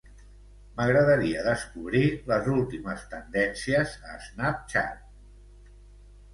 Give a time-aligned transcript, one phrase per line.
[0.79, 2.01] M'agradaria descobrir
[2.33, 5.09] les últimes tendències a Snapchat.